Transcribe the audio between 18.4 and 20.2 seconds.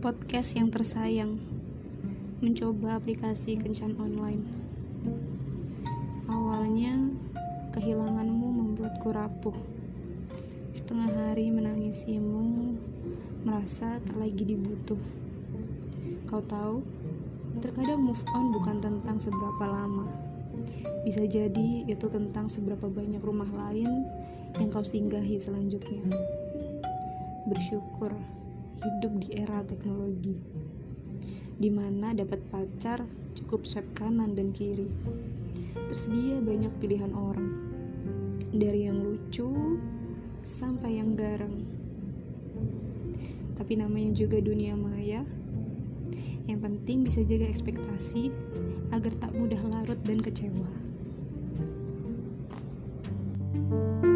bukan tentang seberapa lama.